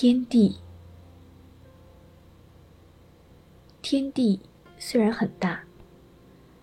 [0.00, 0.54] 天地，
[3.82, 4.38] 天地
[4.78, 5.64] 虽然很大，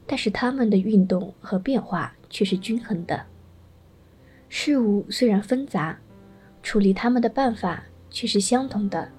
[0.08, 3.26] 但是它们的运动和变化却是均衡的。
[4.48, 6.00] 事物虽然纷杂，
[6.64, 9.12] 处理它们的办法却是相同的。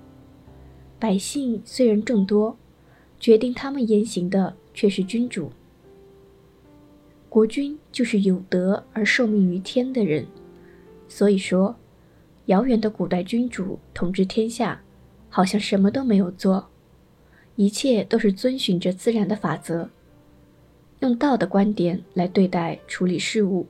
[0.99, 2.57] 百姓虽然众多，
[3.21, 5.53] 决定他们言行的却是君主。
[7.29, 10.27] 国君就是有德而受命于天的人，
[11.07, 11.77] 所以说。
[12.47, 14.81] 遥远的古代君主统治天下，
[15.29, 16.69] 好像什么都没有做，
[17.57, 19.89] 一切都是遵循着自然的法则。
[21.01, 23.67] 用道的观点来对待处理事物，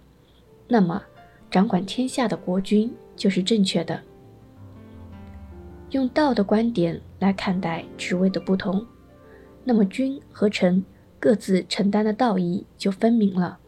[0.69, 1.03] 那么
[1.51, 4.01] 掌管天下的国君就是正确的。
[5.91, 8.87] 用道的观点来看待职位的不同，
[9.65, 10.85] 那么君和臣
[11.19, 13.59] 各自承担的道义就分明了。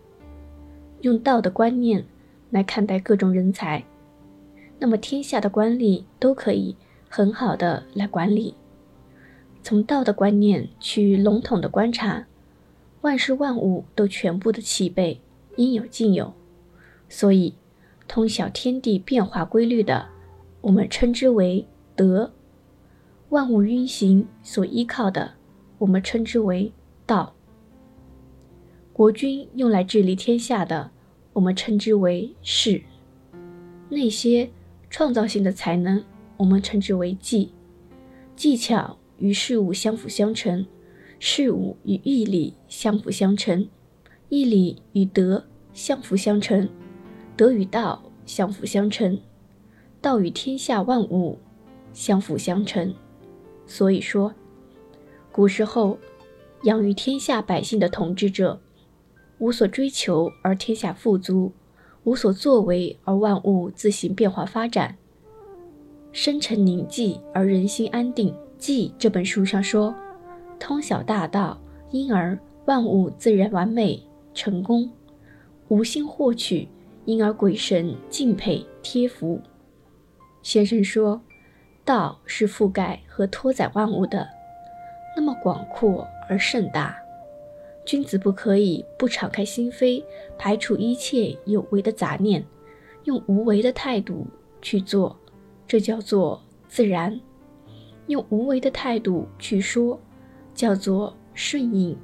[1.01, 2.05] 用道的观念
[2.51, 3.83] 来看待各种人才。
[4.81, 6.77] 那么天下的官吏都可以
[7.09, 8.55] 很好的来管理。
[9.61, 12.27] 从道的观念去笼统的观察，
[13.01, 15.21] 万事万物都全部的齐备，
[15.57, 16.33] 应有尽有，
[17.09, 17.55] 所以
[18.07, 20.09] 通晓天地变化规律的，
[20.61, 22.31] 我们称之为德；
[23.31, 25.33] 万物运行所依靠的，
[25.79, 26.73] 我们称之为
[27.05, 27.35] 道；
[28.93, 30.93] 国君用来治理天下的，
[31.33, 32.81] 我们称之为势。
[33.89, 34.49] 那些。
[34.91, 36.03] 创造性的才能，
[36.37, 37.51] 我们称之为技；
[38.35, 40.67] 技巧与事物相辅相成，
[41.19, 43.69] 事物与义理相辅相成，
[44.29, 46.69] 义理与德相辅相成，
[47.37, 49.21] 德与道相辅相成，
[50.01, 51.39] 道与天下万物
[51.93, 52.95] 相辅相成。
[53.67, 54.35] 所以说，
[55.31, 55.99] 古时候
[56.63, 58.61] 养育天下百姓的统治者，
[59.39, 61.53] 无所追求而天下富足。
[62.09, 64.97] 无所作为而万物自行变化发展，
[66.11, 68.35] 深沉宁静而人心安定。
[68.57, 69.95] 记这本书上说，
[70.59, 74.03] 通晓大道，因而万物自然完美
[74.33, 74.89] 成功；
[75.69, 76.67] 无心获取，
[77.05, 79.39] 因而鬼神敬佩贴服。
[80.43, 81.21] 先生说，
[81.85, 84.27] 道是覆盖和托载万物的，
[85.15, 86.97] 那么广阔而盛大。
[87.89, 90.05] 君子不可以不敞开心扉，
[90.37, 92.45] 排除一切有为的杂念，
[93.05, 94.27] 用无为的态度
[94.61, 95.17] 去做，
[95.67, 96.39] 这叫做
[96.69, 97.19] 自然；
[98.09, 99.99] 用无为的态度去说，
[100.53, 101.97] 叫做顺应；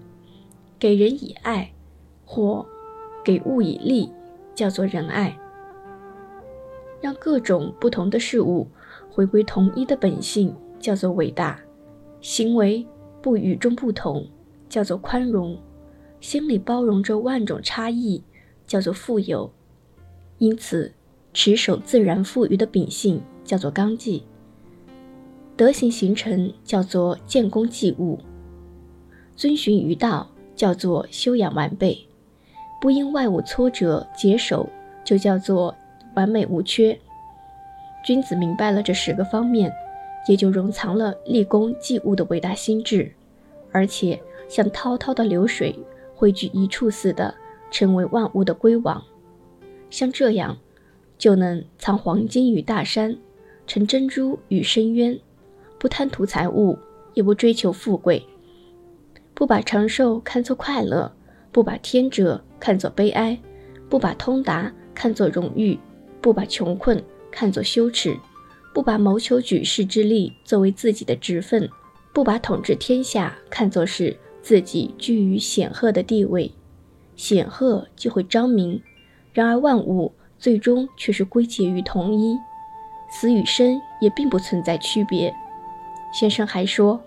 [0.79, 1.71] 给人以爱，
[2.25, 2.65] 或
[3.23, 4.11] 给物以利，
[4.55, 5.39] 叫做仁爱。
[7.03, 8.67] 让各种不同的事物
[9.11, 11.59] 回归同一的本性，叫做伟大；
[12.23, 12.87] 行为
[13.21, 14.27] 不与众不同，
[14.67, 15.55] 叫做宽容。
[16.25, 18.23] 心里包容着万种差异，
[18.67, 19.51] 叫做富有；
[20.39, 20.91] 因此，
[21.35, 24.23] 持守自然赋予的秉性，叫做刚纪；
[25.55, 28.19] 德行形成，叫做建功济物；
[29.37, 30.27] 遵循于道，
[30.57, 32.07] 叫做修养完备；
[32.81, 34.67] 不因外物挫折解手，
[35.05, 35.77] 就叫做
[36.15, 36.99] 完美无缺。
[38.03, 39.71] 君子明白了这十个方面，
[40.27, 43.13] 也就容藏了立功济物的伟大心智，
[43.71, 44.19] 而且
[44.49, 45.79] 像滔滔的流水。
[46.15, 47.35] 汇聚一处似的，
[47.71, 49.03] 成为万物的归王。
[49.91, 50.57] 像这样，
[51.19, 53.17] 就能藏黄金与大山，
[53.67, 55.19] 沉珍珠与深渊，
[55.79, 56.79] 不贪图财物，
[57.15, 58.27] 也不追求富贵，
[59.35, 61.13] 不把长寿看作快乐，
[61.53, 63.39] 不把天者看作悲哀，
[63.89, 65.79] 不把通达看作荣誉，
[66.21, 68.17] 不把穷困看作羞耻，
[68.73, 71.69] 不把谋求举世之利作为自己的职分，
[72.13, 74.17] 不把统治天下看作是。
[74.45, 76.53] 自己居于显赫的地位，
[77.17, 78.79] 显赫就会彰明；
[79.33, 82.37] 然而万物最终却是归结于同一，
[83.11, 85.35] 死与生也并不存在区别。
[86.13, 87.01] 先生还说，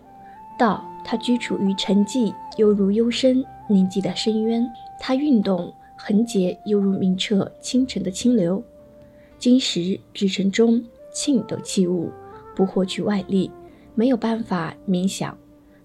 [0.57, 4.65] 道它居处于沉寂，犹如幽深宁静的深渊；
[4.99, 8.63] 它运动横结，犹如明澈清晨的清流。
[9.37, 10.83] 金石制成中
[11.13, 12.11] 磬斗器物，
[12.55, 13.51] 不获取外力，
[13.93, 15.37] 没有办法冥想，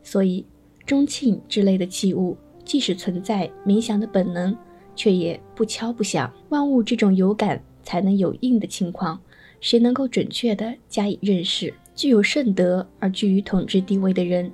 [0.03, 0.47] 所以。
[0.85, 4.57] 钟磬之类的器物，即使存在冥想的本能，
[4.97, 6.33] 却也不敲不响。
[6.49, 9.21] 万物这种有感才能有应的情况，
[9.61, 11.73] 谁能够准确地加以认识？
[11.95, 14.51] 具有圣德而居于统治地位的人，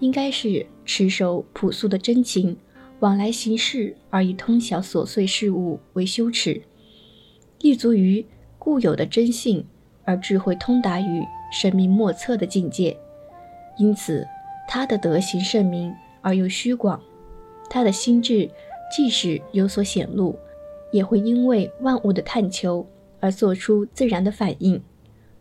[0.00, 2.56] 应该是持守朴素的真情，
[3.00, 6.60] 往来行事而以通晓琐碎事物为羞耻，
[7.60, 8.26] 立足于
[8.58, 9.64] 固有的真性，
[10.04, 11.22] 而智慧通达于
[11.52, 12.96] 神明莫测的境界。
[13.78, 14.26] 因此。
[14.70, 17.02] 他的德行甚明而又虚广，
[17.70, 18.50] 他的心智
[18.94, 20.38] 即使有所显露，
[20.92, 22.86] 也会因为万物的探求
[23.18, 24.80] 而做出自然的反应。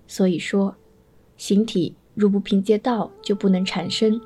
[0.08, 0.74] 所以说，
[1.36, 4.18] 形体如不凭借道，就不能产生；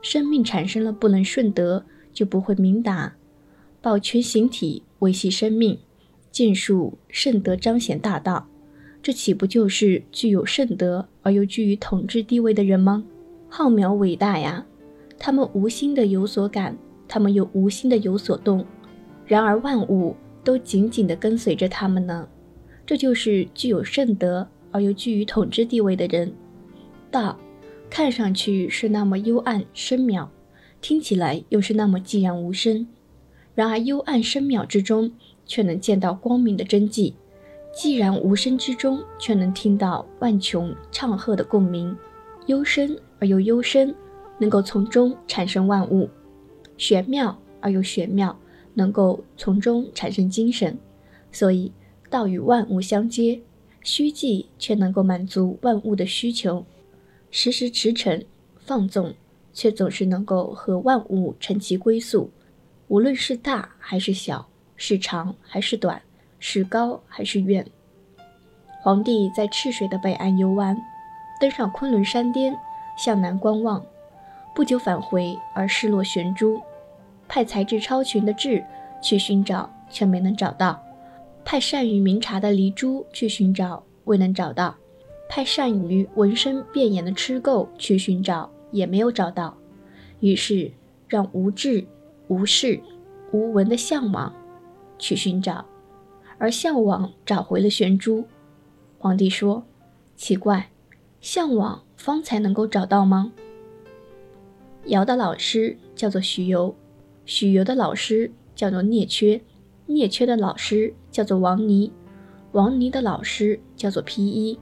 [0.00, 1.84] 生命产生了，不能顺德，
[2.14, 3.14] 就不会明达。
[3.82, 5.78] 保全形体，维系生命，
[6.32, 8.48] 尽数圣德，彰显大道，
[9.02, 13.04] 这岂不就是具有圣德而又居于统治地位的人吗？
[13.48, 14.64] 浩渺伟大呀！
[15.18, 16.76] 他们无心的有所感，
[17.08, 18.64] 他们又无心的有所动，
[19.26, 20.14] 然而万物
[20.44, 22.28] 都紧紧地跟随着他们呢。
[22.86, 26.32] 这就是具有圣德而又居于统治地位的人。
[27.10, 27.36] 道，
[27.90, 30.28] 看上去是那么幽暗深渺，
[30.80, 32.86] 听起来又是那么寂然无声。
[33.54, 35.10] 然而幽暗深渺之中，
[35.44, 37.14] 却能见到光明的真迹；
[37.74, 41.96] 寂然无声之中，却能听到万穷唱和的共鸣。
[42.46, 43.94] 幽深而又幽深，
[44.38, 46.08] 能够从中产生万物；
[46.76, 48.38] 玄妙而又玄妙，
[48.74, 50.78] 能够从中产生精神。
[51.30, 51.72] 所以
[52.08, 53.40] 道与万物相接，
[53.82, 56.64] 虚寂却能够满足万物的需求；
[57.30, 58.24] 时时驰骋
[58.56, 59.12] 放纵，
[59.52, 62.30] 却总是能够和万物成其归宿。
[62.88, 66.00] 无论是大还是小，是长还是短，
[66.38, 67.66] 是高还是远，
[68.80, 70.76] 皇帝在赤水的北岸游玩，
[71.40, 72.56] 登上昆仑山巅，
[72.98, 73.82] 向南观望，
[74.54, 76.60] 不久返回而失落玄珠，
[77.26, 78.62] 派才智超群的智
[79.00, 80.78] 去寻找，却没能找到；
[81.46, 84.74] 派善于明察的黎珠去寻找，未能找到；
[85.30, 89.56] 派善于闻声辨眼的痴垢去寻找，也没有找到。
[90.20, 90.70] 于是
[91.08, 91.86] 让无智。
[92.30, 92.78] 无视、
[93.32, 94.30] 无闻的向往，
[94.98, 95.64] 去寻找，
[96.36, 98.26] 而向往找回了玄珠。
[98.98, 99.64] 皇帝说
[100.14, 100.68] ：“奇怪，
[101.22, 103.30] 向往方才能够找到吗？”
[104.86, 106.74] 尧的老师叫做许由，
[107.26, 109.42] 许由的老师叫做聂缺，
[109.84, 111.92] 聂缺的老师叫做王尼，
[112.52, 114.58] 王尼的老师叫做披衣。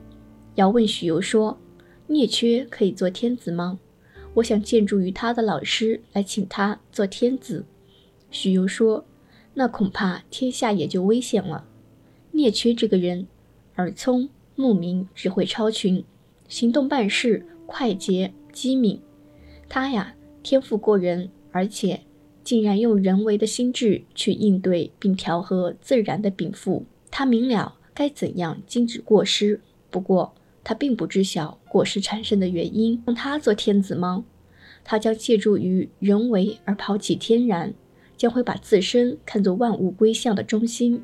[0.56, 1.56] 尧问许由说
[2.08, 3.78] ：“聂缺可以做天子吗？”
[4.34, 7.64] 我想借助于他的老师来请他做天子。
[8.30, 9.04] 许攸说
[9.54, 11.66] ：“那恐怕天下也就危险了。”
[12.32, 13.26] 聂缺这个人
[13.76, 16.04] 耳聪目明，智慧超群，
[16.48, 19.00] 行动办事快捷机敏。
[19.68, 22.00] 他呀，天赋过人，而且
[22.44, 26.84] 竟然用人为的心智去应对并调和自然的禀赋。
[27.10, 29.60] 他明了该怎样禁止过失。
[29.90, 34.24] 不过，他并不知晓过失产生的原因，让他做天子吗？
[34.84, 37.74] 他将借助于人为而抛弃天然，
[38.16, 41.02] 将会把自身看作万物归向的中心，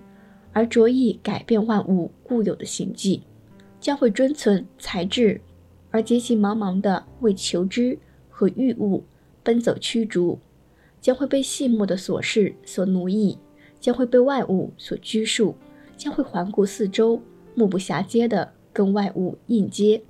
[0.53, 3.23] 而着意改变万物固有的形迹，
[3.83, 5.41] 将会遵存才智，
[5.91, 7.99] 而急急忙忙地为求知
[8.31, 9.03] 和欲物
[9.43, 10.39] 奔走驱逐，
[11.01, 13.37] 将会被细末的琐事所奴役，
[13.81, 15.57] 将会被外物所拘束，
[15.97, 17.21] 将会环顾四周，
[17.57, 18.53] 目不暇接地。
[18.75, 20.03] 跟外物应接，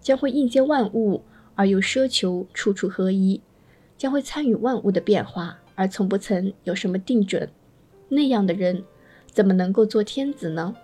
[0.00, 1.20] 将会应接万物
[1.54, 3.42] 而又奢求处处合一，
[3.98, 7.46] 将会参与万物的变化而从不曾有什么定准。
[8.08, 8.82] 那样的人
[9.26, 10.74] 怎么能够做天子呢？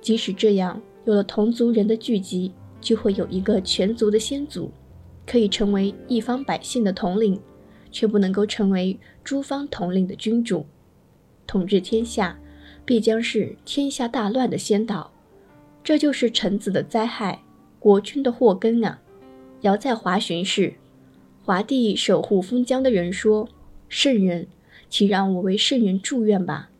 [0.00, 4.70] 即使这样，有了同族人的聚集，就会有一个全族的先祖，
[5.26, 7.40] 可以成为一方百姓的统领，
[7.90, 10.66] 却不能够成为诸方统领的君主。
[11.46, 12.38] 统治天下，
[12.84, 15.10] 必将是天下大乱的先导。
[15.84, 17.42] 这就是臣子的灾害，
[17.80, 19.00] 国君的祸根啊！
[19.62, 20.74] 尧在华巡视，
[21.44, 23.48] 华帝守护封疆的人说
[23.88, 24.46] ：“圣人，
[24.88, 26.70] 请让我为圣人祝愿吧，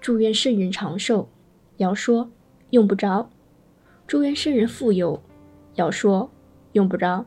[0.00, 1.28] 祝愿圣人长寿。”
[1.76, 2.30] 尧说
[2.70, 3.30] ：“用不着。”
[4.08, 5.22] 祝愿圣人富有。
[5.74, 6.30] 尧说
[6.72, 7.26] ：“用不着。”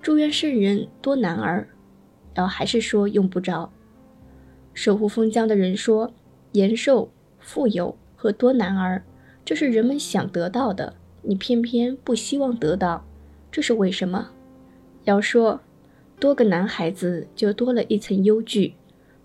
[0.00, 1.68] 祝愿圣人多男儿。
[2.36, 3.72] 尧还是说：“用不着。”
[4.72, 6.12] 守护封疆的人说
[6.52, 9.02] ：“延寿、富有和多男儿。”
[9.44, 13.04] 这是人们想得到的，你偏偏不希望得到，
[13.50, 14.30] 这是为什么？
[15.02, 15.60] 要说，
[16.20, 18.74] 多个男孩子就多了一层忧惧，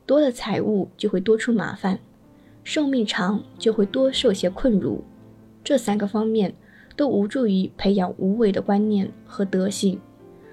[0.08, 2.00] 多了财物就会多出麻烦，
[2.64, 5.04] 寿命长就会多受些困辱，
[5.64, 6.56] 这三个方面
[6.96, 10.00] 都无助于培养无为的观念和德行，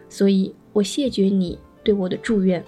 [0.08, 2.64] 所以我谢绝你对我的祝愿。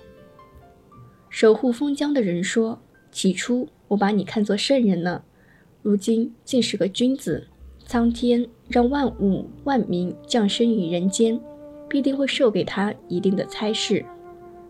[1.28, 2.78] 守护封疆的人说
[3.10, 5.22] ：“起初我把你看作圣人呢。”
[5.82, 7.48] 如今竟是个君子，
[7.86, 11.40] 苍天让万物万民降生于人间，
[11.88, 14.04] 必定会授给他一定的差事。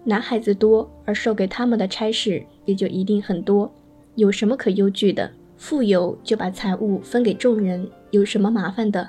[0.04, 3.70] 男孩子多，而授给他们的差事也就一定很多。
[4.14, 5.30] 有什么可忧惧的？
[5.56, 9.08] 富有就把财物分给众人，有什么麻烦的？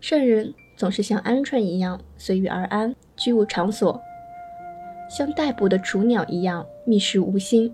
[0.00, 4.00] 圣人总是像鹌鹑一样随遇而安，居无场所；
[5.08, 7.72] 像待捕的雏鸟一样觅食无心。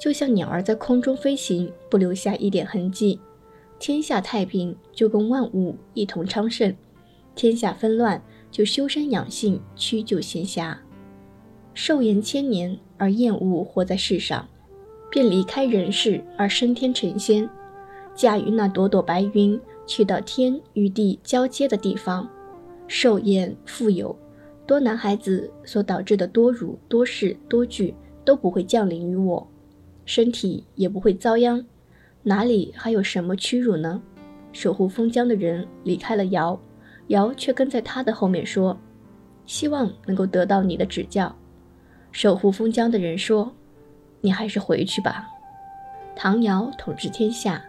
[0.00, 3.20] 就像鸟儿在空中飞行，不留下一点痕迹，
[3.78, 6.74] 天下太平，就跟万物一同昌盛。
[7.34, 10.74] 天下纷乱，就修身养性，屈就闲暇。
[11.74, 14.48] 寿延千年而厌恶活在世上，
[15.10, 17.46] 便离开人世而升天成仙，
[18.16, 22.28] 驾驭那朵朵白云，去到天与地交接的地方。
[22.88, 24.16] 寿延富有，
[24.66, 27.94] 多男孩子所导致的多辱、多事、多惧
[28.24, 29.46] 都不会降临于我，
[30.06, 31.62] 身体也不会遭殃，
[32.22, 34.00] 哪里还有什么屈辱呢？
[34.52, 36.58] 守护封疆的人离开了尧，
[37.08, 38.74] 尧却跟在他的后面说
[39.44, 41.36] ：“希望能够得到你的指教。”
[42.12, 43.52] 守护封疆的人说
[44.22, 45.28] ：“你还是回去吧。”
[46.16, 47.62] 唐尧统治天下，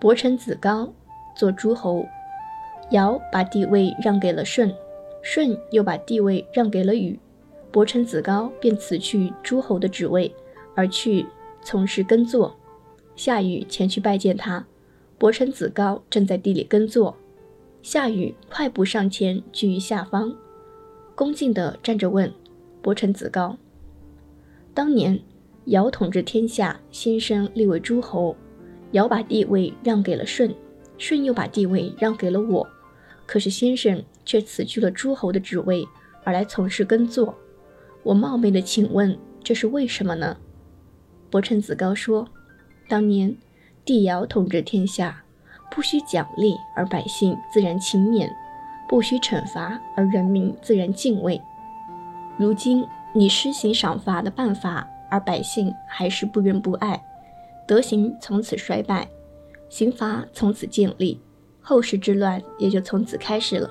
[0.00, 0.90] 伯承子高
[1.36, 2.06] 做诸侯，
[2.90, 4.74] 尧把帝位让给了舜，
[5.22, 7.20] 舜又把帝位让给了禹，
[7.70, 10.34] 伯承子高便辞去诸侯的职位，
[10.74, 11.26] 而去
[11.62, 12.56] 从事耕作。
[13.14, 14.66] 夏禹前去拜见他，
[15.18, 17.14] 伯承子高正在地里耕作，
[17.82, 20.34] 夏禹快步上前，居于下方，
[21.14, 22.32] 恭敬地站着问
[22.80, 23.54] 伯承子高。
[24.72, 25.20] 当年，
[25.66, 28.34] 尧统治天下，先生立为诸侯。
[28.92, 30.54] 尧把地位让给了舜，
[30.98, 32.68] 舜又把地位让给了我。
[33.26, 35.86] 可是先生却辞去了诸侯的职位，
[36.24, 37.34] 而来从事耕作。
[38.02, 40.36] 我冒昧的请问，这是为什么呢？
[41.30, 42.28] 伯承子高说
[42.88, 43.36] ：“当年
[43.84, 45.22] 帝尧统治天下，
[45.70, 48.28] 不需奖励而百姓自然勤勉，
[48.88, 51.40] 不需惩罚而人民自然敬畏。
[52.38, 57.02] 如今。”你施行赏罚的办法，而百姓还是不仁不爱，
[57.70, 59.08] 德行从此衰败，
[59.68, 61.20] 刑罚从此建立，
[61.60, 63.70] 后世之乱也就从此开始了。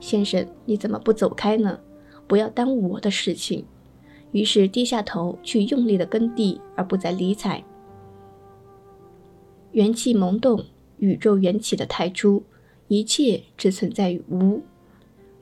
[0.00, 1.80] 先生，你怎么不走开呢？
[2.26, 3.64] 不要耽误我的事情。
[4.32, 7.64] 于是低下头去用力的耕地，而不再理睬。
[9.72, 10.62] 元气萌动，
[10.98, 12.42] 宇宙缘起的太初，
[12.88, 14.60] 一切只存在于无，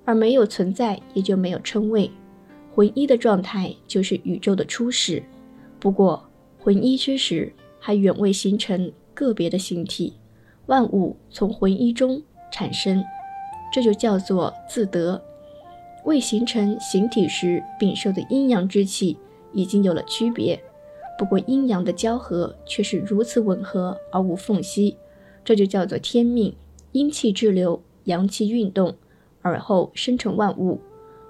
[0.04, 2.08] 而没有存在，也就没有称谓。
[2.72, 5.20] 浑一的状态就是宇宙的初始，
[5.80, 6.24] 不过
[6.56, 7.52] 浑一之时
[7.86, 10.14] 还远未形成个别的形体，
[10.66, 13.04] 万物从魂一中产生，
[13.72, 15.22] 这就叫做自得。
[16.04, 19.16] 未形成形体时禀受的阴阳之气
[19.52, 20.60] 已经有了区别，
[21.16, 24.96] 不过阴阳的交合却是如此吻合而无缝隙，
[25.44, 26.52] 这就叫做天命。
[26.90, 28.96] 阴气滞留，阳气运动，
[29.42, 30.80] 而后生成万物。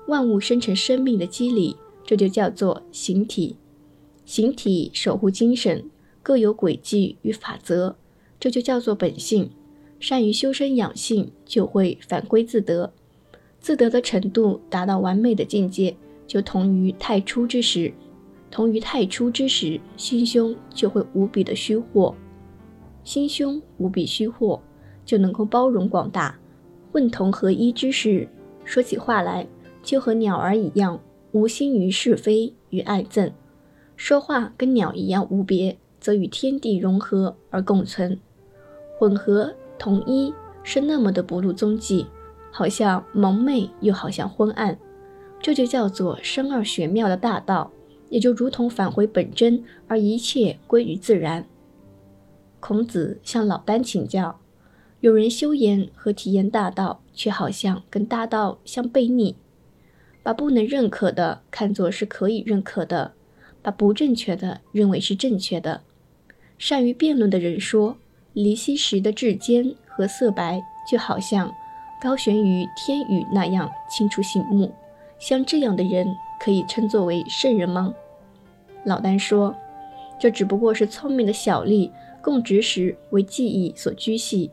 [0.08, 3.58] 万物生成生命的机理，这就叫做形体。
[4.24, 5.90] 形体守护精神，
[6.26, 7.94] 各有轨迹与法则，
[8.40, 9.48] 这就叫做本性。
[10.00, 12.92] 善于修身养性，就会反归自得。
[13.60, 17.94] 自得的程度达到完美的境界，就同于太初之时。
[18.50, 22.12] 同于太初之时，心胸就会无比的虚获。
[23.04, 24.60] 心胸无比虚获，
[25.04, 26.36] 就能够包容广大，
[26.90, 28.28] 混同合一之时，
[28.64, 29.46] 说起话来。
[29.80, 33.30] 就和鸟儿一样，无心于是非与爱憎，
[33.94, 38.16] 说话跟鸟一样无别，则与天地融合而共存，
[38.96, 40.32] 混合统一
[40.62, 42.06] 是那么的不露踪迹，
[42.52, 44.78] 好像蒙昧又好像昏暗，
[45.42, 47.72] 这就叫做生而玄妙的大道，
[48.08, 51.44] 也就如同返回本真，而一切归于自然。
[52.60, 54.38] 孔子向老聃请教，
[55.00, 59.34] 有人修言和体验大道，却好像跟大道相背逆。
[60.22, 63.14] 把不能认可的看作是可以认可的，
[63.60, 65.82] 把不正确的认为是正确的。
[66.58, 67.96] 善于辩论的人说
[68.32, 71.52] ：“离析时的质坚和色白，就好像
[72.00, 74.72] 高悬于天宇那样清楚醒目。
[75.18, 76.06] 像这样的人，
[76.40, 77.94] 可以称作为圣人吗？”
[78.84, 79.54] 老丹说
[80.18, 81.90] ：“这只不过是聪明的小吏
[82.22, 84.50] 供职时为记忆所拘系，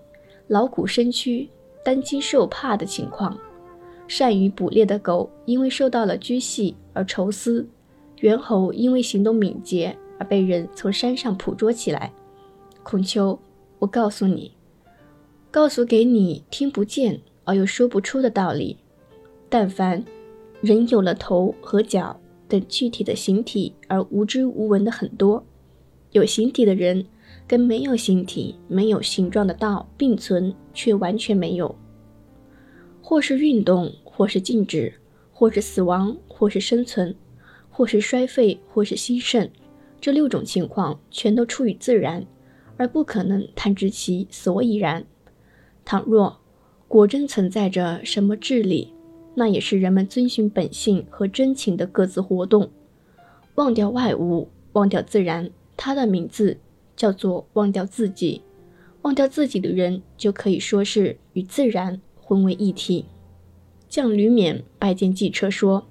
[0.48, 1.48] 劳苦身躯，
[1.86, 3.38] 担惊受怕的情况。”
[4.06, 7.66] 善于捕猎的狗，因为受到了拘系而愁思；
[8.20, 12.12] 猿猴因为行动敏捷而被人从山上捕捉起来。
[12.84, 13.40] 孔丘，
[13.80, 14.52] 我告诉你，
[15.50, 18.78] 告诉给你听不见而又说不出的道理。
[19.50, 20.04] 但凡
[20.62, 25.46] 人有了头和脚等具体的形体而无知无闻的很多，
[26.12, 27.06] 有形体的人
[27.48, 31.76] 跟没有形体、没有形状的道并存，却完全没有。
[33.02, 34.94] 或是运动，或是静止，
[35.32, 37.16] 或是死亡，或是生存，
[37.70, 39.50] 或是衰废，或是兴盛，
[40.04, 42.26] 这六种情况全都出于自然，
[42.76, 45.06] 而不可能探知其所以然。
[45.86, 46.42] 倘若
[46.90, 48.92] 果真存在着什么智理，
[49.36, 52.70] 那也是人们遵循本性和真情的各自活动，
[53.56, 56.58] 忘掉外物，忘掉自然，它的名字
[56.98, 58.42] 叫做忘掉自己。
[59.04, 62.02] 忘掉自己的人，就可以说是与自然。
[62.18, 63.06] 混为一体。
[63.88, 65.86] 将吕冕拜见季车说：“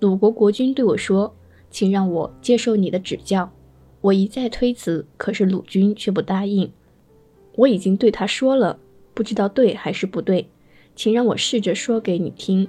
[0.00, 1.34] 鲁国国君对我说，
[1.70, 3.50] 请让我接受你的指教。
[4.00, 6.70] 我一再推辞，可是鲁君却不答应。
[7.56, 8.78] 我已经对他说了，
[9.14, 10.48] 不知道对还是不对，
[10.94, 12.68] 请让我试着说给你听。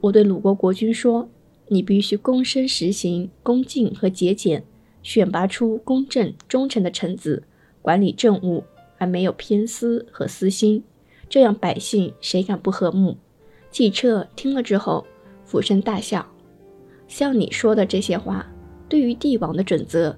[0.00, 1.28] 我对鲁国国君说，
[1.68, 4.64] 你必须躬身实行恭敬和节俭，
[5.02, 7.42] 选拔出公正忠诚的臣子，
[7.82, 8.64] 管理政务。”
[9.00, 10.84] 而没有偏私和私心，
[11.26, 13.16] 这样百姓谁敢不和睦？
[13.70, 15.06] 季彻听了之后，
[15.46, 16.29] 俯身大笑。
[17.10, 18.46] 像你说的这些话，
[18.88, 20.16] 对于帝王的准则，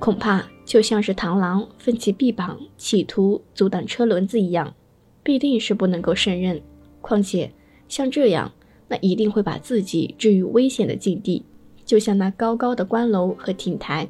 [0.00, 4.74] 恐怕就像是螳螂奋起臂膀，企图阻挡车轮子一样，
[5.22, 6.60] 必定是不能够胜任。
[7.00, 7.52] 况且
[7.88, 8.50] 像这样，
[8.88, 11.44] 那一定会把自己置于危险的境地。
[11.84, 14.08] 就像那高高的关楼和亭台，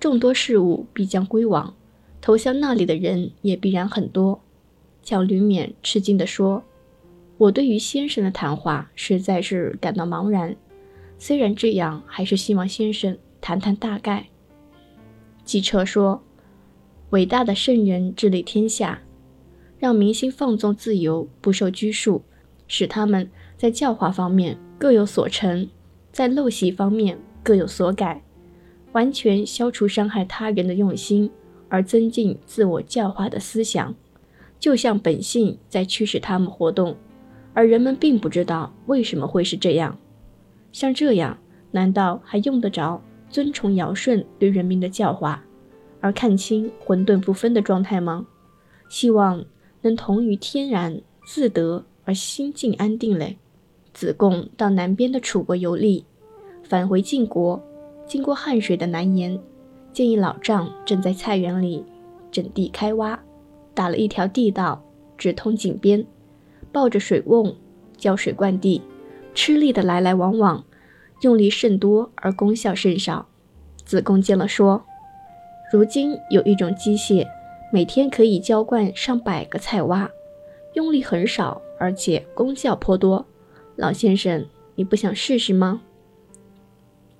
[0.00, 1.72] 众多事物必将归往。
[2.20, 4.40] 投向那里的人也必然很多。
[5.00, 6.64] 蒋吕冕吃惊地说
[7.38, 10.56] ：“我对于先生的谈话实在是感到茫然。
[11.18, 14.26] 虽然这样，还是希望先生谈谈大概。”
[15.44, 16.22] 季车说
[17.10, 19.00] ：“伟大的圣人治理天下，
[19.78, 22.22] 让民心放纵自由，不受拘束，
[22.66, 25.68] 使他们在教化方面各有所成，
[26.12, 28.22] 在陋习方面各有所改，
[28.92, 31.30] 完全消除伤害他人的用心。”
[31.68, 33.92] 而增进自我教化的思想，
[34.60, 36.96] 就像本性在驱使他们活动，
[37.52, 39.98] 而人们并不知道为什么会是这样。
[40.76, 41.38] 像这样，
[41.70, 45.42] 难道还用得着尊崇尧舜对人民的教化，
[46.02, 48.26] 而看清混沌不分的状态吗？
[48.90, 49.42] 希望
[49.80, 53.38] 能同于天然自得而心境安定嘞。
[53.94, 56.04] 子贡到南边的楚国游历，
[56.62, 57.58] 返回晋国，
[58.06, 59.40] 经过汉水的南沿。
[59.94, 61.82] 见一老丈正在菜园里
[62.30, 63.18] 整地开挖，
[63.72, 64.84] 打了一条地道，
[65.16, 66.06] 直通井边，
[66.70, 67.56] 抱着水瓮
[67.96, 68.82] 浇水灌地，
[69.36, 70.64] 吃力的来来往往，
[71.20, 73.26] 用力甚多而功效甚少。
[73.84, 74.82] 子贡见了说
[75.70, 77.26] ：“如今有一种机械，
[77.70, 80.08] 每天可以浇灌上百个菜洼，
[80.72, 83.26] 用力很少，而且功效颇多。
[83.76, 85.82] 老先生，你不想试试吗？”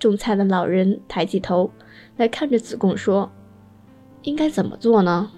[0.01, 1.71] 种菜的老人抬起头。
[2.17, 3.31] 来看着子贡说
[4.25, 5.31] ：“应该怎么做呢？”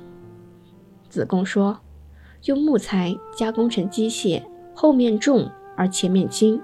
[1.11, 1.81] 子贡说
[2.47, 6.61] ：“用木材加工成机械，后面重而前面轻，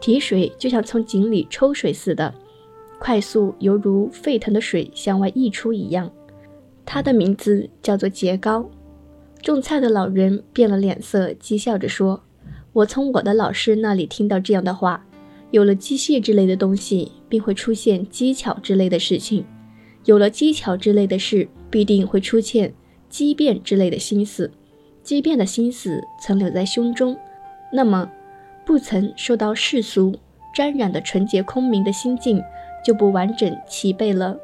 [0.00, 2.34] 提水就像从井里抽水似的，
[2.98, 6.10] 快速犹如沸腾的水向外溢出一样。
[6.84, 8.68] 它的名字叫做节高。”
[9.42, 12.22] 种菜的老人变了脸色，讥笑着说
[12.72, 15.06] ：“我从我的老师那里听到这样的话，
[15.50, 19.44] 有了机械之类的东西，便会出现机巧之类的事情。”
[20.04, 22.72] 有了机巧之类的事，必定会出现
[23.10, 24.50] 机变之类的心思。
[25.02, 27.16] 机变的心思曾留在胸中，
[27.72, 28.10] 那么
[28.68, 30.14] 不曾受到世俗
[30.54, 32.38] 沾染的纯洁空明的心境
[32.84, 34.38] 就不完整齐备了。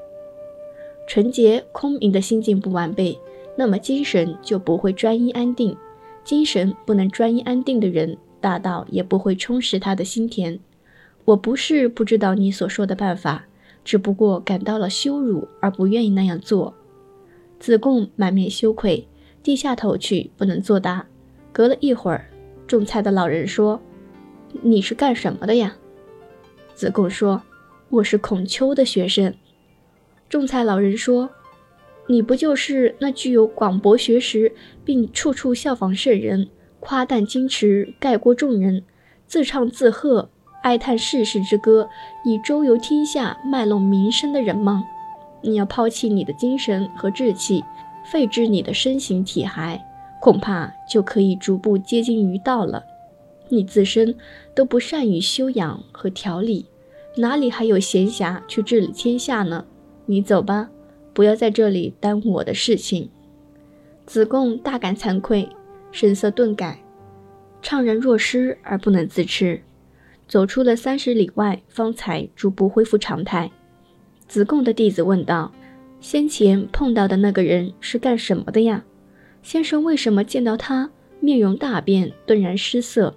[1.07, 3.19] 纯洁空明的心境不完备，
[3.55, 5.77] 那么精神就不会专一安定。
[6.25, 10.59] 精神不能专一安定的人，大道也不会充实他的心田。
[11.27, 13.45] 我不是不知道你所说的办法。
[13.85, 16.73] 只不过感到了羞辱，而不愿意那样做。
[17.61, 19.07] 子贡满面羞愧，
[19.43, 21.07] 低下头去，不能作答。
[21.53, 22.31] 隔了一会儿，
[22.67, 23.79] 种菜的老人说
[24.63, 25.77] ：“你是干什么的呀？”
[26.75, 27.43] 子贡说
[27.91, 29.35] ：“我是孔丘的学生。”
[30.29, 31.31] 种菜老人说
[32.09, 34.53] ：“你不就是那具有广博学识，
[34.85, 36.49] 并处处效仿圣人，
[36.81, 38.83] 夸诞矜持，盖过众人，
[39.27, 40.29] 自唱自和？”
[40.65, 41.91] 哀叹世事之歌，
[42.25, 44.83] 以周游天下、卖弄名声的人吗？
[45.43, 47.63] 你要抛弃你的精神和志气，
[48.03, 49.79] 废置你的身形体骸，
[50.23, 52.83] 恐怕就可以逐步接近于道了。
[53.55, 54.15] 你自身
[54.55, 56.67] 都不善于修养和调理，
[57.17, 59.65] 哪里还有闲暇去治理天下呢？
[60.07, 60.69] 你走吧，
[61.13, 63.09] 不要在这里耽误我的事情。
[64.07, 65.49] 子贡大感惭愧，
[65.91, 66.83] 神色顿改，
[67.63, 69.63] 怅然若失而不能自持。
[70.27, 73.51] 走出了三十里外，方才逐步恢复常态。
[74.27, 75.53] 子贡的弟子问道
[76.01, 78.85] ：“先前碰到的那个人是干什么的呀？
[79.43, 80.91] 先生为什么见到他
[81.21, 83.15] 面容大变，顿然失色，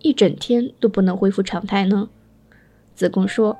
[0.00, 2.08] 一整天都不能恢复常态呢？”
[2.94, 3.56] 子贡说：“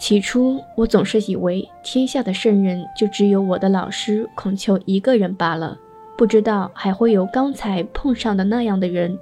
[0.00, 5.78] 起初我总是以为天下的圣人就只有我的老师孔丘一个人罢了，
[6.16, 9.18] 不知道还会有刚才碰上的那样的人。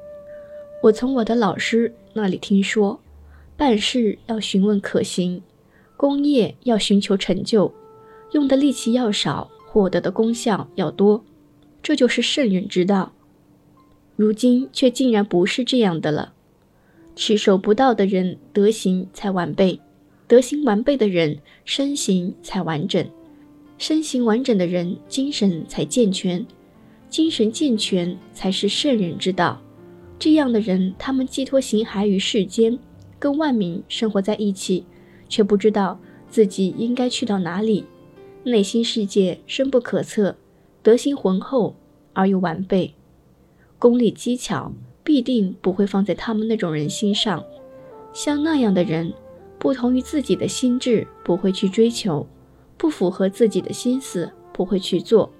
[0.83, 3.00] 我从我的老师。”那里听说，
[3.57, 5.42] 办事要询问可行，
[5.96, 7.74] 功业要寻求成就，
[8.30, 11.24] 用的力气要少，获得的功效要多，
[11.83, 13.13] 这就是圣人之道。
[14.16, 16.33] 如今却竟然不是这样的了。
[17.16, 19.79] 持守不道的人，德行才完备；
[20.27, 23.07] 德行完备的人，身形才完整；
[23.79, 26.44] 身形完整的人，精神才健全；
[27.09, 29.61] 精神健全，才是圣人之道。
[30.18, 32.79] 这样的人，他们寄托形骸于世间，
[33.18, 34.85] 跟万民生活在一起，
[35.29, 37.85] 却不知道自己应该去到哪里。
[38.44, 40.37] 内心世界深不可测，
[40.83, 41.77] 德行浑厚
[42.12, 42.94] 而又完备，
[43.84, 44.72] 功利技巧。
[45.06, 47.44] 必定不会放在他们那种人心上。
[48.14, 49.12] 像那样的人，
[49.58, 52.26] 不同于自己的心智，不会去追求；
[52.78, 55.30] 不符合自己的心思，不会去做。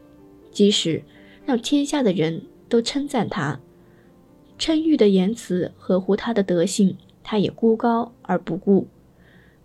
[0.51, 1.03] 即使
[1.47, 3.59] 让天下的人都称赞他，
[4.59, 8.87] 称誉的言辞合乎他的德性，他也孤高而不顾；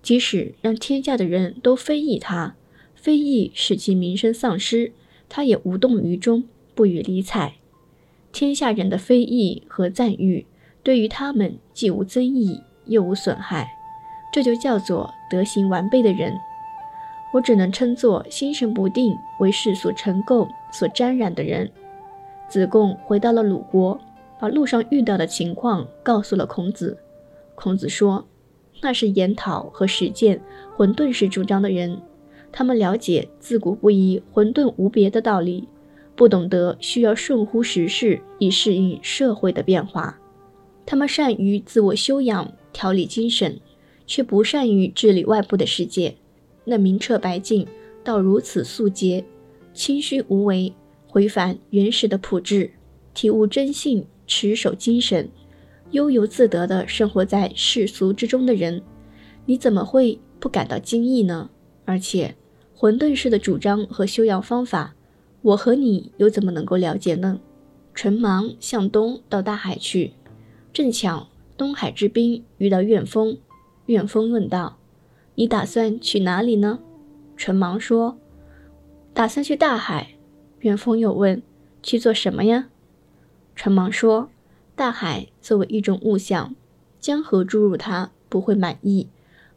[0.02, 2.56] 即使让天下的人都非议他，
[2.96, 4.94] 非议使其名声丧失，
[5.28, 7.59] 他也无动于衷，不予理睬。
[8.32, 10.46] 天下人的非议和赞誉，
[10.84, 13.68] 对于他们既无增益，又无损害，
[14.32, 16.34] 这就叫做德行完备的人。
[17.34, 21.70] 我只能称作心神不定、为世所尘垢所沾染的人。
[22.48, 24.00] 子贡回到了鲁国，
[24.40, 26.98] 把路上遇到的情况告诉了孔子。
[27.54, 28.26] 孔子说
[28.82, 30.42] ：“那是研讨和实践
[30.76, 32.02] 混沌式主张的人，
[32.52, 35.68] 他们了解自古不移、混沌无别的道理。”
[36.20, 40.20] 不懂得需要顺乎时势以适应社会的变化，
[40.86, 43.58] 他们善于自我修养、调理精神，
[44.06, 46.18] 却不善于治理外部的世界。
[46.66, 47.66] 那明澈白净
[48.04, 49.24] 到如此素洁、
[49.74, 50.74] 清虚无为，
[51.08, 52.70] 回返原始的朴质，
[53.14, 55.30] 体悟真性、持守精神，
[55.92, 58.82] 悠游自得地生活在世俗之中的人，
[59.46, 61.50] 你怎么会不感到惊异呢？
[61.86, 62.36] 而且，
[62.76, 64.94] 混沌式的主张和修养方法。
[65.42, 67.40] 我和你又怎么能够了解呢？
[67.94, 70.14] 唇芒向东到大海去，
[70.72, 73.38] 正巧东海之滨遇到怨风。
[73.88, 74.78] 怨风问道
[75.36, 76.80] ：“你打算去哪里呢？”
[77.36, 78.18] 唇芒说
[79.14, 80.16] ：“打算去大海。”
[80.60, 81.42] 怨风又问
[81.82, 82.70] ：“去做什么呀？”
[83.56, 84.30] 唇芒说
[84.76, 86.56] ：“大海作为一种物象，
[87.00, 89.08] 江河注入它不会满意，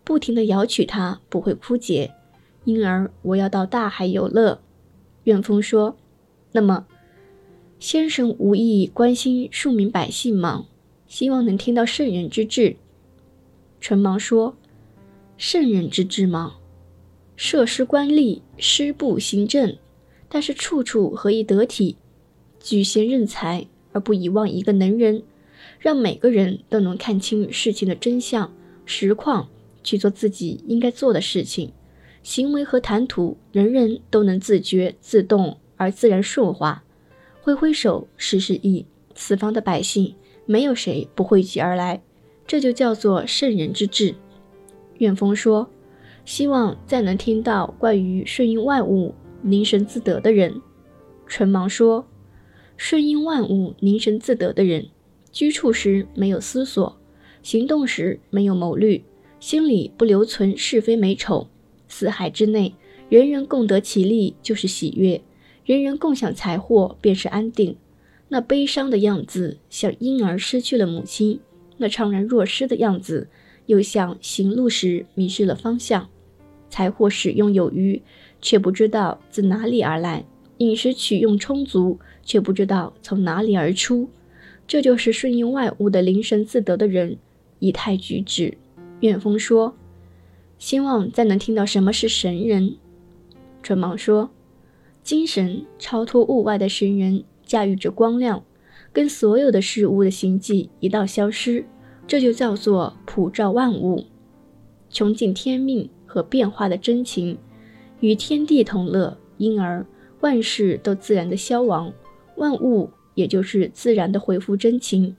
[0.05, 2.13] 不停地舀取它不会枯竭，
[2.65, 4.61] 因而我要到大海游乐。”
[5.25, 5.97] 怨风说
[6.53, 6.87] ：“那么，
[7.79, 10.67] 先生无意关心庶民百姓吗？
[11.07, 12.77] 希望能听到圣人之志。”
[13.81, 14.57] 唇芒说
[15.37, 16.57] ：“圣人之志吗？
[17.37, 19.77] 设施官吏，施部行政，
[20.29, 21.97] 但是处处合宜得体，
[22.61, 25.23] 举贤任才，而不遗忘一个能人，
[25.79, 28.53] 让每个人都能看清事情的真相
[28.87, 29.49] 实况，
[29.83, 31.73] 去做自己应该做的事情。”
[32.23, 36.83] 行为和谈吐，人人都能自觉、自动而自然顺滑。
[37.41, 40.15] 挥挥手，示示意，四方的百姓
[40.47, 42.01] 没有谁不汇集而来，
[42.47, 44.15] 这就叫做圣人之治。
[44.99, 45.69] 怨风说
[46.25, 50.63] ：“希望再能听到关于顺应万物、凝神自得的人。”
[51.27, 52.07] 唇芒说
[52.77, 54.87] ：“顺应万物、凝神自得的人，
[55.33, 56.97] 居处时没有思索，
[57.43, 59.05] 行动时没有谋虑，
[59.41, 61.49] 心里不留存是非美丑。”
[61.93, 62.75] 四海之内，
[63.11, 65.21] 人人共得其利就是喜悦，
[65.67, 67.77] 人人共享财货便是安定。
[68.29, 71.39] 那悲伤的样子，像婴儿失去了母亲；
[71.77, 73.29] 那怅然若失的样子，
[73.67, 76.09] 又像行路时迷失了方向。
[76.71, 78.01] 财货使用有余，
[78.41, 80.25] 却不知道自哪里而来；
[80.57, 84.09] 饮食取用充足，却不知道从哪里而出。
[84.67, 87.19] 这就是顺应万物的灵神自得的人，
[87.59, 88.57] 以态举止。
[89.01, 89.77] 远风说。
[90.63, 92.77] 希望再能听到什么是神人。
[93.65, 94.31] 春芒说
[95.03, 98.45] ：“精神超脱物外的神人，驾驭着光亮，
[98.93, 101.65] 跟所有的事物的形迹一道消失，
[102.07, 104.05] 这就叫做普照万物，
[104.89, 107.37] 穷尽天命和变化的真情，
[107.99, 109.85] 与天地同乐，因而
[110.21, 111.93] 万事都自然的消亡，
[112.37, 115.17] 万物也就是自然的恢复真情，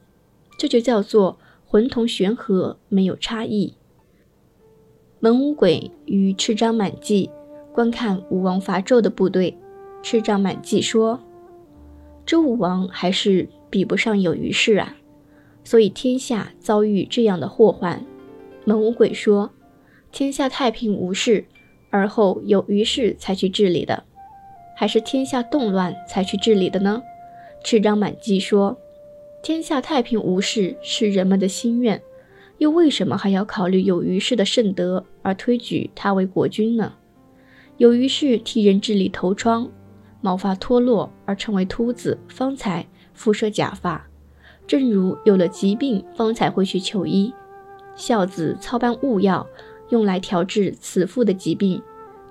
[0.57, 3.73] 这就叫做浑同玄合，没有差异。”
[5.23, 7.29] 蒙武鬼与赤章满记
[7.71, 9.57] 观看武王伐纣的部队，
[10.01, 11.17] 赤章满记说
[12.27, 14.97] ：“周武王还是比不上有虞氏啊，
[15.63, 18.05] 所以天下遭遇这样的祸患。”
[18.67, 19.49] 蒙武鬼说
[20.11, 21.45] ：“天下太平无事，
[21.89, 24.03] 而后有虞氏才去治理的，
[24.75, 27.01] 还是天下动乱才去治理的呢？”
[27.63, 28.77] 赤章满记说
[29.41, 32.01] ：“天下太平无事是人们的心愿。”
[32.63, 36.93] 又为什么还要考虑有虞氏的圣德而推举他为国君呢？
[37.75, 39.69] 有虞氏替人治理头疮，
[40.21, 44.07] 毛发脱落而成为秃子，方才敷设假发，
[44.65, 47.33] 正如有了疾病方才会去求医，
[47.97, 49.45] 孝子操办物药，
[49.89, 51.81] 用来调治此妇的疾病，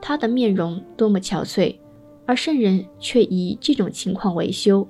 [0.01, 1.77] 他的面容多么憔悴，
[2.25, 4.89] 而圣人却以这种情况为修。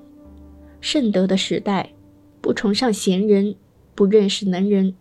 [0.81, 1.93] 圣德的时代，
[2.41, 3.57] 不崇尚贤人，
[3.97, 4.95] 不认识能人，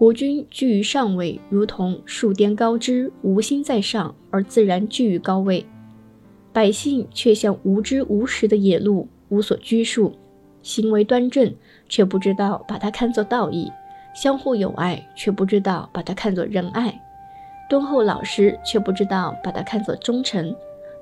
[0.00, 5.62] 国君居于上位，如同树巅高枝，无心在上，而自然居于高位；
[6.54, 10.14] 百姓却像无知无识的野鹿，无所拘束，
[10.62, 11.54] 行为端正，
[11.86, 13.70] 却不知道把它看作道义；
[14.14, 16.94] 相互友爱，却不知道把它看作仁爱；
[17.68, 20.50] 敦厚老实，却不知道把它看作忠诚；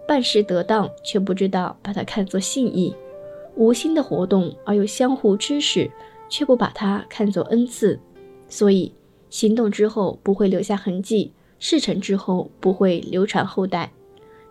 [0.09, 2.93] 办事得当，却不知道把它看作信义。
[3.55, 5.89] 无心的活动，而又相互支持，
[6.29, 8.01] 却不把它看作恩赐，
[8.49, 8.93] 所以
[9.31, 13.93] 行动之后不会留下痕迹，事成之后不会流传后代。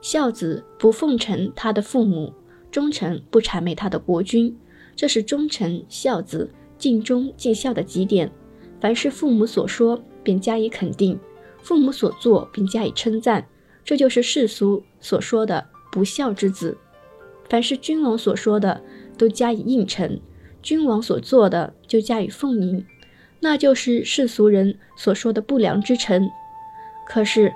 [0.02, 2.32] 孝子不奉承他的父母，
[2.72, 4.56] 忠臣不谄媚他的国君，
[4.96, 8.32] 这是忠臣孝子尽忠尽孝的极点。
[8.80, 11.18] 凡是父母所说，便加以肯定；
[11.64, 13.48] 父母所做，便加以称赞。
[13.84, 16.78] 这就是世俗所说的不孝之子。
[17.50, 18.84] 凡是君王所说的，
[19.18, 20.20] 都加以应承；
[20.62, 22.86] 君王所做的，就加以奉迎，
[23.40, 26.30] 那就是世俗人所说的不良之臣。
[27.06, 27.54] 可是，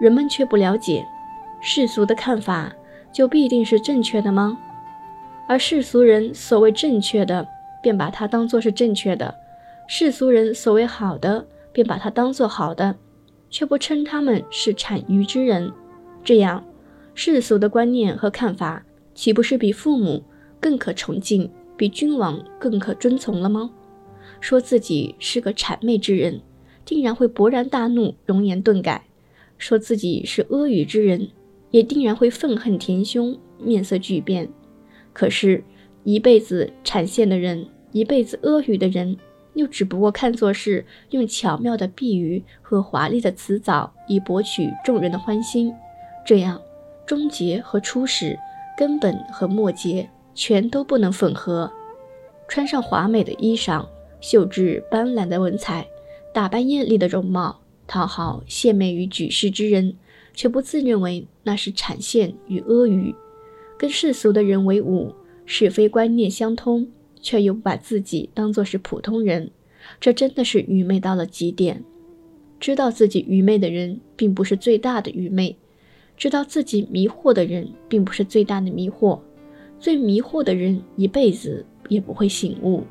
[0.00, 1.06] 人们却不了解，
[1.60, 2.72] 世俗的看法
[3.12, 4.58] 就必定是正确的吗？
[5.48, 7.46] 而世俗人所谓正确的，
[7.82, 9.34] 便把它当作是正确的；
[9.88, 12.96] 世俗人所谓好的，便把它当作好的，
[13.50, 15.72] 却不称他们是产愚之人。
[16.22, 16.64] 这样，
[17.14, 18.84] 世俗的观念和看法。
[19.12, 20.22] 岂不是比父母
[20.60, 23.68] 更可崇敬，比君王更可遵从了吗？
[24.40, 26.40] 说自己是个谄媚之人，
[26.84, 29.02] 定然会勃然大怒，容颜顿改；
[29.58, 31.28] 说自己是阿谀之人，
[31.70, 34.48] 也定然会愤恨填胸，面色巨变。
[35.12, 35.62] 可是，
[36.04, 39.16] 一辈子谄陷的人，一辈子阿谀的人，
[39.54, 45.72] 又只不过看作是用巧妙的比喻和华丽的辞藻，以博取众人的欢心。
[46.24, 46.60] 这样，
[47.06, 48.38] 终结和初始。
[48.76, 51.70] 根本和末节全都不能吻合，
[52.48, 53.84] 穿上华美的衣裳，
[54.20, 55.86] 绣制斑斓的文采，
[56.32, 59.96] 打扮艳丽的容貌，讨好献媚于举世之人，
[60.34, 63.14] 却不自认为那是产线与阿谀，
[63.78, 65.14] 跟世俗的人为伍，
[65.46, 66.88] 是非观念相通，
[67.20, 69.50] 却又不把自己当作是普通人，
[70.00, 71.82] 这真的是愚昧到了极点。
[72.60, 75.56] 知道自己愚昧的人，并不是最大的愚昧。
[76.16, 79.18] 知道自己迷惑的人，并不是最大的迷惑；
[79.78, 82.82] 最迷惑的人一辈子也不会醒悟；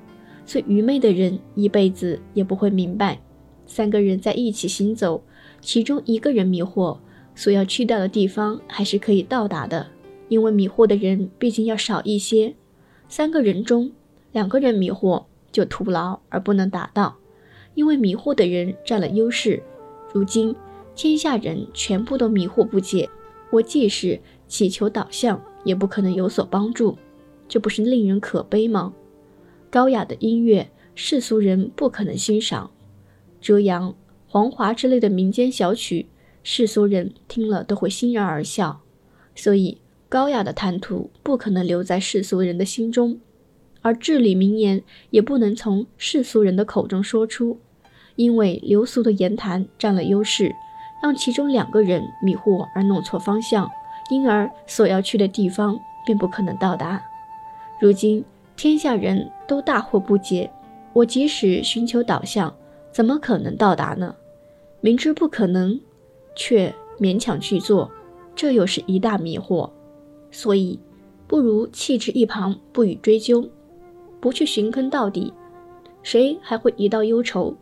[0.50, 3.22] 最愚昧的人一辈子也不会明白。
[3.68, 5.24] 三个人在一起行走，
[5.62, 6.98] 其中一个人迷惑，
[7.36, 9.86] 所要去到的地方还是可以到达的，
[10.28, 12.56] 因为迷惑的人毕竟要少一些。
[13.08, 13.92] 三个人中，
[14.32, 17.16] 两个人迷惑就徒劳而不能达到，
[17.76, 19.62] 因为迷惑的人占了优势。
[20.12, 20.56] 如今
[20.96, 23.08] 天下人全部都迷惑不解。
[23.52, 26.98] 我即使祈求导向，也不可能有所帮助，
[27.48, 28.96] 这不是令人可悲吗？
[29.72, 32.72] 高雅的音乐，世俗人不可能欣赏；
[33.40, 33.94] 折杨、
[34.28, 36.08] 黄华之类的民间小曲，
[36.42, 38.82] 世俗人听了都会欣然而笑。
[39.36, 39.80] 所以，
[40.10, 43.20] 高雅的谈吐不可能留在世俗人的心中，
[43.82, 47.60] 而至理名言也不能从世俗人的口中说出，
[48.16, 50.54] 因为流俗的言谈占了优势。
[51.02, 53.70] 让其中两个人迷惑而弄错方向，
[54.10, 57.02] 因而所要去的地方便不可能到达。
[57.80, 58.26] 如今
[58.60, 60.52] 天下人都大惑不解，
[60.92, 62.54] 我即使寻求导向，
[62.92, 64.14] 怎么可能到达呢？
[64.82, 65.80] 明知不可能，
[66.36, 67.90] 却勉强去做，
[68.36, 69.70] 这又是一大迷惑。
[70.30, 70.78] 所以，
[71.26, 73.50] 不如弃之一旁，不予追究，
[74.20, 75.34] 不去寻根到底，
[76.04, 77.56] 谁还会一道忧愁？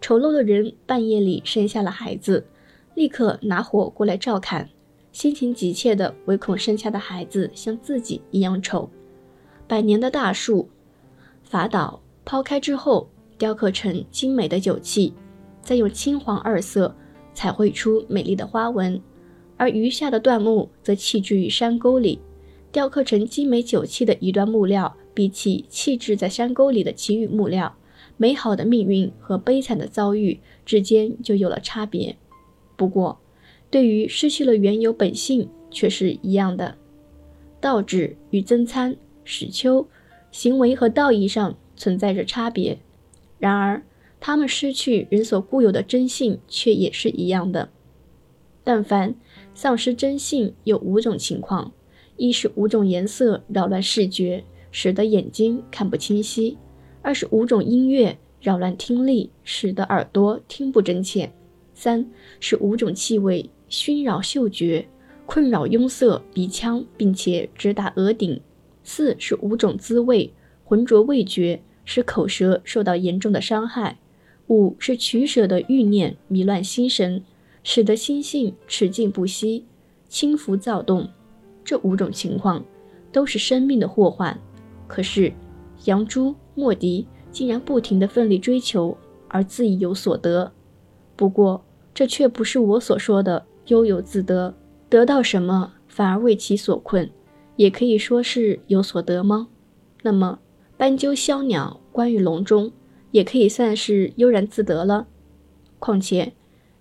[0.00, 2.46] 丑陋的人半夜里生下了孩子。
[2.94, 4.70] 立刻拿火过来照看，
[5.12, 8.88] 心情急切的，唯恐生下的孩子像自己一样丑。
[9.68, 10.70] 百年的大树，
[11.44, 15.12] 伐倒抛开之后，雕刻成精美的酒器，
[15.60, 16.96] 再用青黄二色
[17.34, 18.98] 彩绘出美丽的花纹；
[19.58, 22.18] 而余下的断木则弃置于山沟里，
[22.72, 27.76] 雕刻成精美酒器的一段木料，比起弃置在山沟里的其余木料，
[28.16, 32.16] 美好的命运和悲惨的遭遇之间就有了差别。
[32.74, 33.20] 不过，
[33.70, 36.74] 对于失去了原有本性，却是一样的。
[37.60, 38.96] 道指与增参、
[39.30, 39.86] 史丘，
[40.32, 42.78] 行为和道义上存在着差别，
[43.38, 43.82] 然而
[44.18, 47.68] 他们失去人所固有的真性，却也是一样的。
[48.64, 49.14] 但凡
[49.52, 51.72] 丧失真性，有五种情况：
[52.16, 56.56] 一是五种颜色扰乱视觉，使得眼睛看不清晰；
[57.02, 61.28] 二是五种音乐扰乱听力，使得耳朵听不真切；
[61.74, 62.10] 三
[62.40, 64.88] 是五种气味熏扰嗅觉，
[65.26, 68.40] 困扰壅塞鼻腔，并且直达额顶；
[68.88, 70.32] 四是五种滋味
[70.64, 73.98] 浑浊味觉，使口舌受到严重的伤害；
[74.46, 77.22] 五是取舍的欲念迷乱心神，
[77.62, 79.66] 使得心性持静不息，
[80.08, 81.06] 轻浮躁动。
[81.62, 82.64] 这五种情况
[83.12, 84.40] 都是生命的祸患。
[84.86, 85.34] 可是，
[85.84, 88.96] 杨朱、莫迪竟然不停地奋力追求，
[89.28, 90.50] 而自以有所得。
[91.14, 94.54] 不过，这却不是我所说的悠游自得，
[94.88, 97.10] 得到什么反而为其所困，
[97.58, 99.48] 也可以说是有所得吗？
[100.02, 100.38] 那么，
[100.76, 102.70] 斑鸠、枭鸟、关于笼中，
[103.10, 105.08] 也可以算是悠然自得了。
[105.80, 106.34] 况且，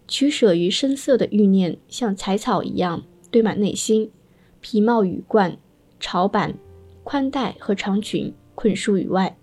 [0.07, 4.11] 取舍于声色的欲念，像柴草一样堆满内心。
[4.61, 5.57] 皮帽、羽冠、
[5.99, 6.59] 朝板、
[7.03, 9.35] 宽带和长裙困束于外，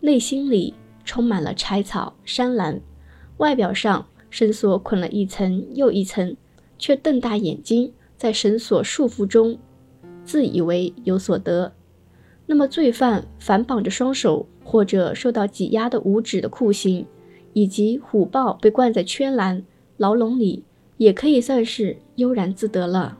[0.00, 2.80] 内心里充满了柴草、山岚，
[3.36, 6.36] 外表上绳索捆了一层又一层，
[6.76, 9.60] 却瞪大眼睛，在绳索束缚中，
[10.32, 11.74] 自以为有所得。
[12.46, 17.04] 那么，罪犯反绑着双手，或者受到挤压的五指的酷刑，
[17.52, 19.62] 以及虎豹被关在圈栏
[19.98, 20.64] 牢笼里，
[20.96, 23.18] 也可以算是悠然自得了。